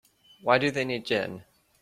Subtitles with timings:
[0.41, 1.43] Why do they need gin?